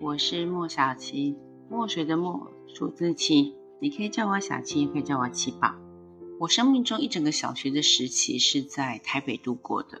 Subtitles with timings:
[0.00, 1.36] 我是莫小七，
[1.68, 5.74] 墨水的墨，数字七，你可以叫我小七，也可以叫我七宝。
[6.38, 10.00] 我生命中一整个小学的时期是在台北度过的。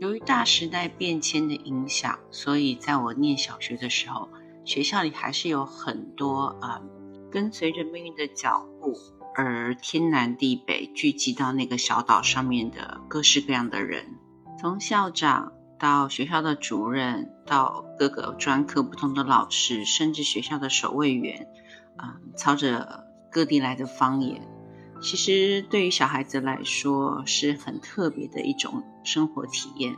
[0.00, 4.28] 由于大时代变迁的影响，所以在我念小学的时候，
[4.66, 6.82] 学校里还是有很多啊，
[7.30, 8.94] 跟随着命运的脚步
[9.34, 14.04] 而天南地北聚集到那个小岛上面的各式各样的人，
[14.60, 15.54] 从校长。
[15.78, 21.48] 到学校的主任，到各个专科不同的老师，甚至学校的守卫员，
[21.96, 24.42] 啊，操着各地来的方言，
[25.00, 29.96] 其实对于小孩子来说是很特别的一种生活体验。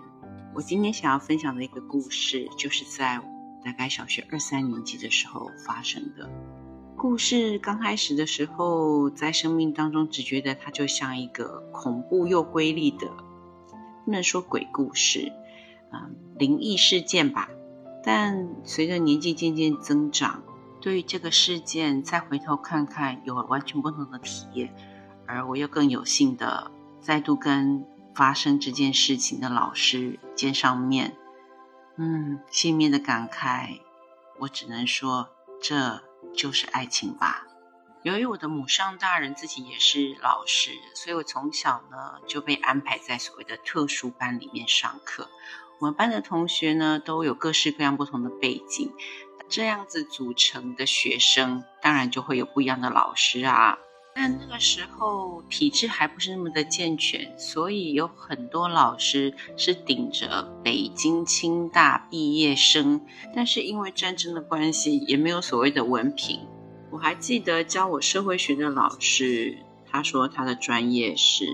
[0.54, 3.22] 我今天想要分享的一个故事，就是在
[3.64, 6.28] 大概小学二三年级的时候发生的。
[6.96, 13.06] 故事刚开始的时候，在生命当中只觉得它就像一个恐怖又瑰丽的，
[14.04, 15.32] 不能说鬼故事。
[15.92, 17.48] 嗯，灵异事件吧。
[18.02, 20.42] 但随着年纪渐渐增长，
[20.80, 24.74] 对于这个事件再回头看看，有完全不同的体验。
[25.26, 31.16] 而我又更有幸的再度跟发生这件事情的老师见上面，
[31.96, 33.80] 嗯，心里面的感慨，
[34.38, 35.28] 我只能说
[35.60, 36.02] 这
[36.34, 37.46] 就是爱情吧。
[38.02, 45.28] 由于我的母上大人自己也是老师，所以我从小呢就被安排在所谓的特殊班里面上课。
[45.80, 48.92] 我们班的同学呢，都有各式各样不同的背景，
[49.48, 53.78] 这样子组成的学生，当然就会有不一样的老师啊。
[54.14, 63.00] 但那个时候体制还不是那么的健全，所以有很多老师是顶着北京清大毕业生，
[63.34, 66.46] 但是因为战争的关系，也没有所谓的文凭。
[66.90, 69.56] 我还记得教我社会学的老师，
[69.90, 71.46] 他说他的专业是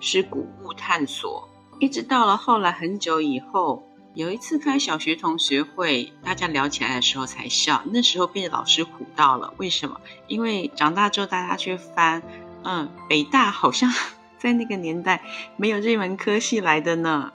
[0.00, 1.48] 是古物探索。
[1.80, 7.82] 一直到了后来很久以后，有一次开小学同学会，大家聊起来的时候才笑。
[7.86, 9.98] 那时候被老师唬到了，为什么？
[10.26, 12.22] 因为长大之后大家去翻，
[12.64, 13.90] 嗯，北大好像
[14.36, 15.22] 在那个年代
[15.56, 17.32] 没有这门科系来的呢。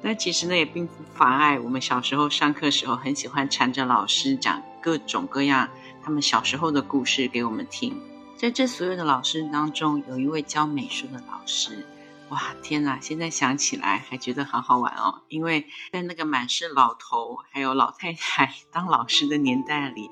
[0.00, 5.68] 但其实呢，也并不妨碍我们小时候上课时候很喜欢缠着老师讲各种各样
[6.04, 8.00] 他们小时候的故事给我们听。
[8.36, 11.84] 在这所有的老师当中，有一位教美术的老师。
[12.30, 12.98] 哇天哪！
[13.00, 20.10] 现在想起来还觉得好好玩哦，因为在那个满是老头还有老太太当老师的年代里，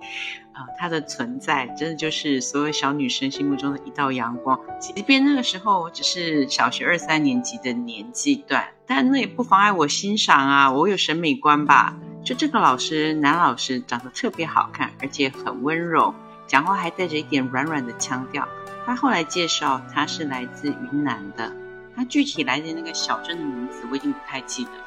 [0.54, 4.58] 啊，他的存在真的就是所有小女生心目中的一道阳光。
[4.80, 11.94] 即便那个时候我只是小学二三年级的年纪段，但那也不妨碍我欣赏啊，我有审美观吧。
[12.24, 16.14] 就这个老师，男老师长得特别好看，而且很温柔，
[16.46, 18.48] 讲话还带着一点软软的腔调。
[18.86, 21.54] 他后来介绍，他是来自云南的。
[21.96, 24.84] 他具体来的那个小镇的名字我已经不太记得了，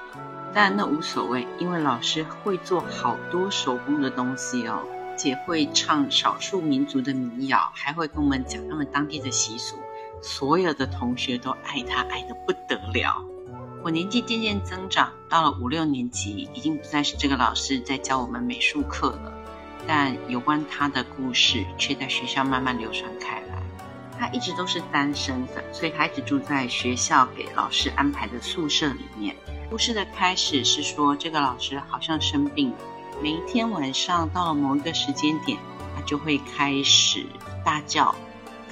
[0.53, 4.83] 但那无所谓，因为老师会做好多手工的东西哦，
[5.17, 9.75] 且会唱少数民族的民谣，还会跟我们讲他们当地的习俗，
[10.21, 13.25] 所有的同学都爱他爱得不得了。
[13.81, 19.33] 我年纪渐渐增长，到了五六年级，已经不再是这个老师在教我们美术课了，
[19.87, 23.48] 但有关他的故事却在学校慢慢流传开来。
[24.19, 29.33] 他一直都是单身的，所以他一直住在学校给老师安排的宿舍里面。
[29.69, 32.77] 故事的开始是说，这个老师好像生病了，
[33.23, 35.57] 每一天晚上到了某一个时间点，
[35.95, 37.25] 他就会开始
[37.63, 38.13] 大叫。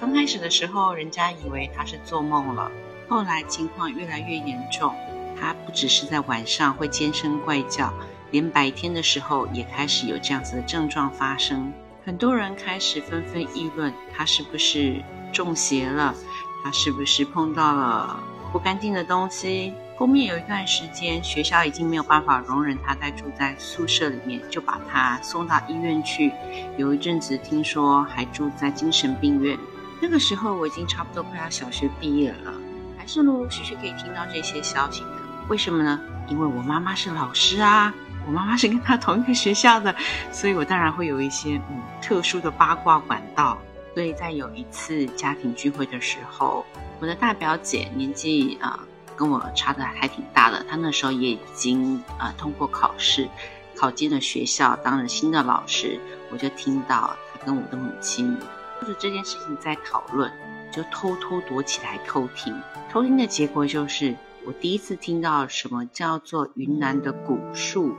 [0.01, 2.69] 刚开始的时候，人家以为他是做梦了，
[3.07, 4.93] 后来情况越来越严重，
[5.39, 7.93] 他不只是在晚上会尖声怪叫，
[8.31, 11.71] 连白天的时候也开始有这样子的症状发生。
[12.07, 15.03] 很多人开始纷纷议论，他是不是？
[15.33, 16.15] 中邪了，
[16.63, 18.17] 他是不是碰到了
[18.49, 19.73] 不干净的东西？
[19.97, 26.31] 后面有一段时间，学校已经没有办法容忍他再住在宿舍里面，就把他送到医院去。
[26.77, 29.59] 有一阵子听说还住在精神病院。
[30.01, 32.53] 那个时候我已经差不多快要小学毕业了，
[32.97, 35.09] 还是陆陆续续可以听到这些消息的。
[35.49, 35.99] 为什么呢？
[36.29, 37.93] 因为我妈妈是老师啊，
[38.27, 39.95] 我妈妈是跟他同一个学校的，
[40.31, 43.57] 所以我当然会有一些嗯特殊的八卦管道。
[43.95, 46.63] 所以在有一次家庭聚会的时候，
[46.99, 48.79] 我的大表姐年纪啊
[49.15, 53.27] 跟我差的还挺大的，她那时候也已经啊通过考试，
[53.75, 55.99] 考进了学校，当了新的老师。
[56.31, 58.37] 我就听到她跟我的母亲
[58.81, 60.31] 就是这件事情在讨论，
[60.71, 62.53] 就偷偷躲起来偷听。
[62.91, 64.13] 偷听的结果就是，
[64.45, 67.95] 我第一次听到什么叫做云南的古树。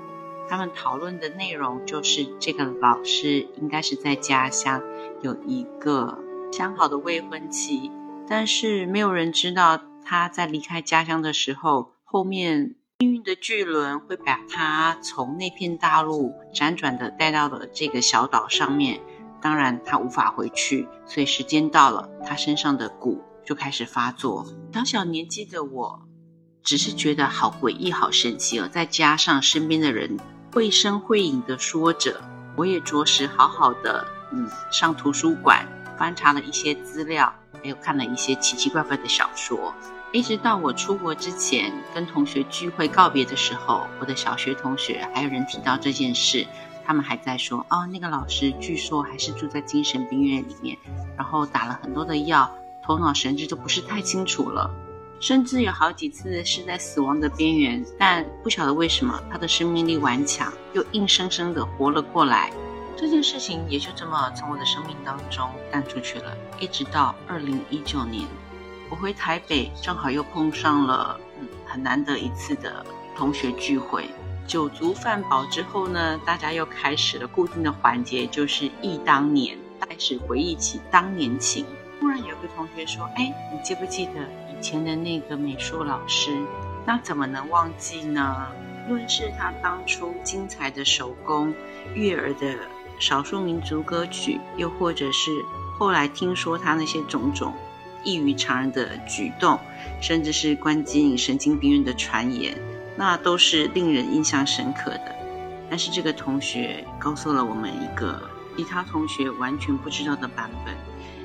[0.48, 4.82] 他们讨论的内容就是这个老师应该是在家乡
[5.22, 6.18] 有一个
[6.52, 7.92] 相好的未婚妻，
[8.26, 19.00] 但是没有人知道他在离开家乡的时候，后面命运的巨轮会把他从那片大陆辗转的带到了这个小岛上面。
[19.40, 24.44] 当然，他无法回去，所以时间到了，他身上的蛊就开始发作。
[24.74, 26.02] 小小年纪的我，
[26.64, 28.68] 只是觉得好诡异、好神奇哦。
[28.68, 30.16] 再加上身边的人
[30.58, 32.20] 绘声绘影的说着，
[32.56, 35.64] 我也着实好好的，嗯，上图书馆
[35.96, 37.32] 翻查了一些资料，
[37.62, 39.72] 还有看了一些奇奇怪怪的小说。
[40.12, 46.44] 一直到我出国之前，跟同学聚会告别的时候，我的小学同学还有人提到这件事，
[46.84, 50.76] 他们还在说：“哦，那个老师据说还是住在精神病院里面，
[51.16, 52.50] 然后打了很多的药，
[52.82, 54.68] 头脑神志都不是太清楚了，
[55.20, 62.52] 甚至有好几次是在死亡的边缘，但不晓得为什么他的生命力顽强，又硬生生的活了过来。”
[62.96, 68.24] 这件事情也就这么从我的生命当中淡出去了，一直到二零一九年。
[68.90, 72.84] 我回台北，正好又碰上了嗯很难得一次的
[73.16, 74.08] 同学聚会。
[74.46, 81.66] 酒足饭饱之后呢，大家又开始了固定的环节，就是忆当年，开始回忆起当年情。
[82.00, 84.12] 突然有个同学说：“哎，你记不记得
[84.58, 86.36] 以前的那个美术老师？
[86.84, 88.48] 那怎么能忘记呢？
[88.88, 91.54] 论是他当初精彩的手工、
[91.94, 92.56] 悦耳的
[92.98, 95.30] 少数民族歌曲，又或者是
[95.78, 97.54] 后来听说他那些种种。”
[98.02, 99.58] 异于常人的举动，
[100.00, 102.56] 甚至是关进神经病院的传言，
[102.96, 105.14] 那都是令人印象深刻的。
[105.70, 108.20] 但是这个同学告诉了我们一个
[108.58, 110.74] 其他同学完全不知道的版本。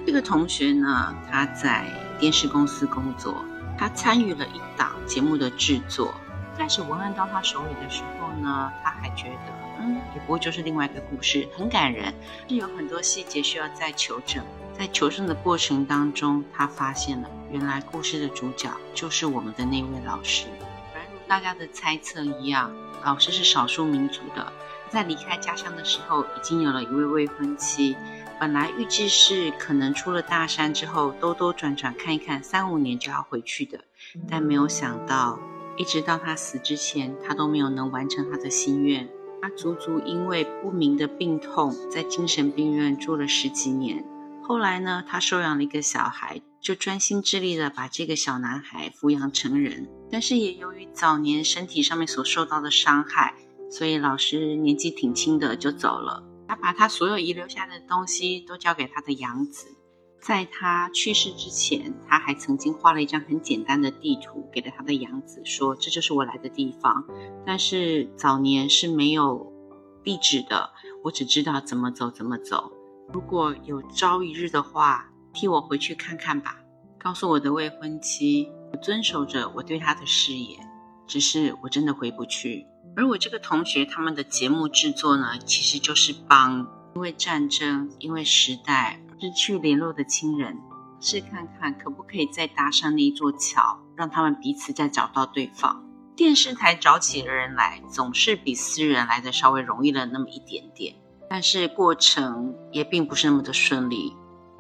[0.05, 1.83] 这个同学呢，他在
[2.19, 3.43] 电视公司工作，
[3.75, 6.13] 他参与了一档节目的制作。
[6.55, 12.13] 开始文案到他手里的时候呢，他还觉得，嗯，也不过就是另外一个故事，很感人，
[12.47, 14.45] 是有很多细节需要再求证。
[14.77, 20.45] 在求证的过程当中，他发现了原来故事的主角就是我们的那位老师。
[20.93, 22.71] 而如大家的猜测一样，
[23.03, 24.53] 老师是少数民族的，
[24.93, 27.97] 在离开家乡的时候已经有了一位未婚妻。
[28.39, 33.85] 本来预计是可能出了大山之后兜兜转转看一看，三五年就要回去的，
[34.29, 35.39] 但没有想到，
[35.77, 39.09] 一直到他死之前，他都没有能完成他的心愿。
[39.41, 44.05] 他足足因为不明的病痛，在精神病院住了十几年。
[44.43, 49.89] 后来呢，他收养了一个小孩，就专心致力的把这个小男孩抚养成人。
[50.11, 53.33] 但是也由于早年身体上面所受到的伤害，
[53.73, 56.23] 所以老师年纪挺轻的就走了。
[56.47, 59.65] 他把他所有遗留下的东西都交给他的养子。
[60.21, 67.03] 在他去世之前，他还曾经画了一张很简单的地图给了他的养子，说这就是我来的地方。
[67.47, 69.51] 但是早年是没有
[70.03, 70.69] 地址的，
[71.03, 72.71] 我只知道怎么走怎么走。
[73.11, 76.59] 如果有朝一日的话，替我回去看看吧。
[76.99, 80.59] 告诉我的未婚妻，我遵守着我对她的誓言。
[81.07, 82.67] 只是我真的回不去。
[82.95, 90.59] 而我这个同学他们的节目制作呢，其实就是帮因为战争、因为时代失去联络的亲人，
[90.99, 95.83] 试看看可不可以再搭上那一座桥，让他们彼此再找到对方。
[96.15, 100.95] 电视台找起人来，总是比私人来的稍微容易了那么一点点。
[101.27, 104.13] 但是过程也并不是那么的顺利，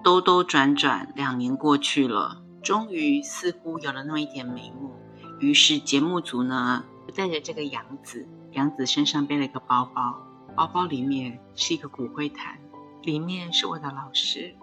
[0.03, 4.91] 兜兜转转，两年过去了，终于似乎有了那么一点眉目。
[5.39, 6.83] 于是节目组呢，
[7.15, 10.21] 带着这个杨子，杨子身上背了一个包包，
[10.55, 12.59] 包包里面是一个骨灰坛，
[13.01, 14.55] 里面是我的老师，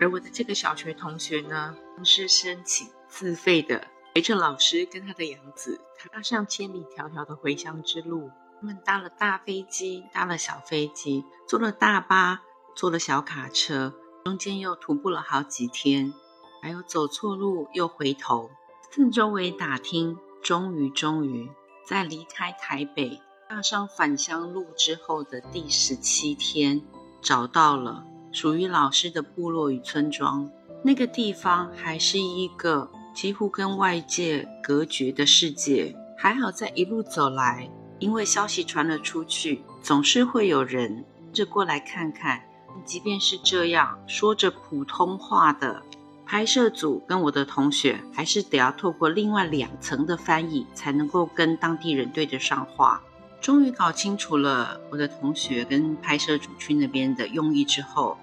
[0.00, 5.80] 而我的这个小学同学呢，是申请自费的，陪着老师跟他的杨子，
[6.12, 8.30] 踏上千里迢迢的回乡之路。
[8.60, 12.42] 他们搭了大飞机，搭了小飞机，坐了大巴，
[12.74, 13.94] 坐了小卡车，
[14.24, 16.12] 中间又徒步了好几天，
[16.60, 18.50] 还有走错路又回头，
[18.90, 21.48] 四周围打听，终于终于
[21.88, 23.18] 在离开台北，
[23.48, 26.82] 踏上返乡路之后的第十七天，
[27.22, 30.50] 找到了属于老师的部落与村庄。
[30.84, 37.70] 那个地方还是一个几乎跟外界隔绝的世界，还好在一路走来。
[37.98, 42.42] 因为消息传了出去，总是会有人这过来看看。
[42.84, 45.82] 即便是这样，说着普通话的
[46.30, 53.00] 拍摄组跟我的同学，还是得要透过另外两层的翻译，才能够跟当地人对得上话。
[53.40, 58.18] 终于搞清楚了我的同学跟拍摄组去那边的用意之后，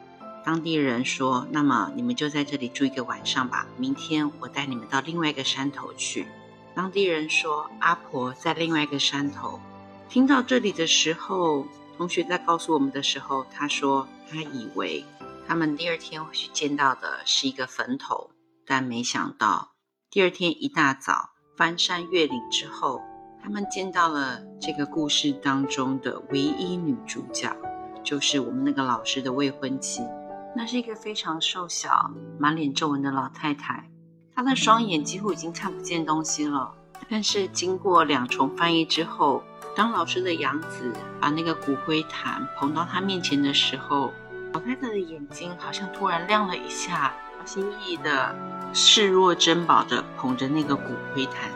[0.45, 6.27] 当地人说：“那么你们就在这里住一个晚上吧，明天我带你们到另外一个山头去。”
[6.75, 9.59] 当地人说，阿婆在另外一个山头。
[10.09, 11.65] 听到这里的时候，
[11.97, 15.03] 同学在告诉我们的时候，他说他以为
[15.47, 18.31] 他们第二天会去见到的是一个坟头，
[18.65, 19.73] 但没想到
[20.09, 23.01] 第二天一大早翻山越岭之后，
[23.43, 27.55] 他们见到了这个故事当中的唯一女主角，
[28.03, 30.01] 就是我们那个老师的未婚妻。
[30.55, 33.89] 那是一个非常瘦小、满脸皱纹的老太太，
[34.33, 36.73] 她的双眼几乎已经看不见东西了。
[37.09, 39.43] 但是经过两重翻译之后，
[39.75, 44.11] 当老师的养子把那个骨灰坛捧到她面前的时候，
[44.55, 48.33] 老太太的眼睛好像突然亮了一下，小心翼翼的
[48.73, 51.51] 视若珍宝的捧着那个骨灰坛。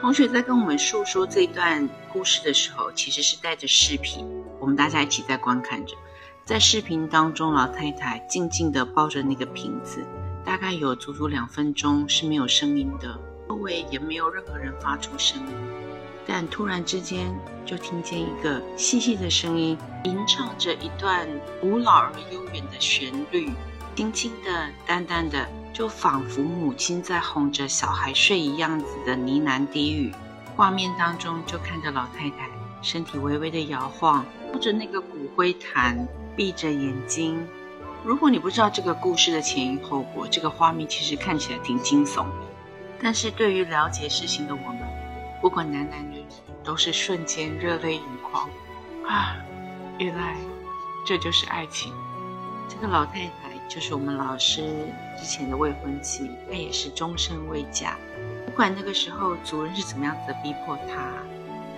[0.00, 4.26] 同学在跟我们诉说这段故事的时候，其实是带着视频，
[4.58, 5.94] 我们大家一起在观看着。
[6.46, 10.02] 在视频当中，老太太静静地抱着那个瓶子，
[10.42, 13.20] 大概有足足两分钟是没有声音的，
[13.50, 15.89] 周围也没有任何人发出声音。
[16.26, 17.34] 但突然之间，
[17.64, 21.28] 就听见一个细细的声音吟唱着一段
[21.60, 23.50] 古老而悠远的旋律，
[23.96, 25.46] 轻轻的、淡淡的。
[25.72, 30.12] 就仿佛母亲在哄着小孩睡一样子的呢喃低语，
[30.56, 32.50] 画面当中就看着老太太
[32.82, 37.46] 身体微微的摇晃，抱着那个骨灰坛，闭着眼睛。
[38.04, 42.34] 如果你不知道这个故事的前因后果，这个画面其实看起来挺惊悚的。
[43.00, 44.80] 但是对于了解事情的我们，
[45.40, 46.26] 不管男男女女，
[46.62, 48.48] 都是瞬间热泪盈眶
[49.06, 49.36] 啊！
[49.98, 50.36] 原来
[51.06, 51.92] 这就是爱情。
[52.68, 53.50] 这个老太太。
[53.70, 54.62] 就是我们老师
[55.16, 57.96] 之前的未婚妻，她也是终身未嫁。
[58.44, 61.12] 不管那个时候族人是怎么样子的逼迫她，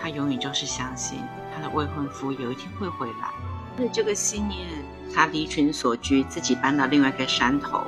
[0.00, 1.18] 她永远就是相信
[1.54, 3.28] 她的未婚夫有一天会回来。
[3.76, 4.66] 为了这个信念，
[5.14, 7.82] 她离群所居，自己搬到另外一个山头，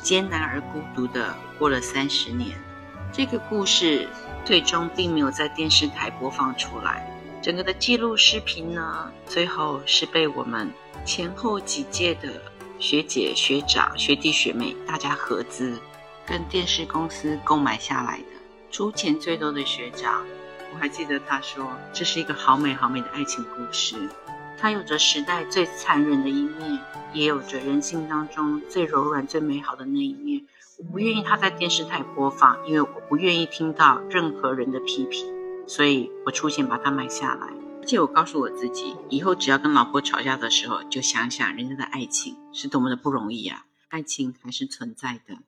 [0.00, 2.56] 艰难而孤独的过了三十年。
[3.12, 4.08] 这个故事
[4.44, 7.06] 最终并没有在电视台播放出来。
[7.42, 10.70] 整个的记录视频呢，最后是被我们
[11.04, 12.40] 前后几届的。
[12.78, 15.78] 学姐、学长、学弟、学妹，大家合资
[16.24, 18.24] 跟电视公司购买下来的。
[18.70, 20.24] 出钱最多的学长，
[20.72, 24.08] 我还记得他说：“这是一个好美好美的爱情故事。
[24.60, 26.78] 它有着时代最残忍的一面，
[27.14, 30.46] 也有着人性当中最柔软、最美好的那一面。
[30.76, 35.26] 我不愿意它在电视台播放，因为我不愿意听到任何人的批评，
[35.66, 37.48] 所以我出钱把它买下来。”
[37.80, 43.64] 而且我告诉我自己，以后只要跟老婆吵架的时候，就想想人家的爱情是多么的不容易啊！
[43.88, 45.38] 爱情还是存在的。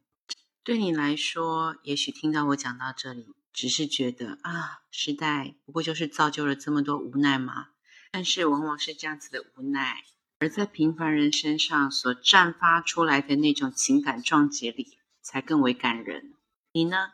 [0.64, 7.66] 对你来说，也许听到我讲到这里，只是觉得啊，时代不过就是造就了这么多无奈吗。
[8.12, 10.04] 但是往往是这样子的无奈，
[10.38, 16.34] 而在平凡人身上所绽放出来的那种情感撞击力，才更为感人。
[16.72, 17.08] 你呢？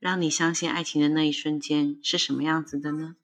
[0.00, 3.16] 让你相信爱情的那一瞬间是什么样子的呢？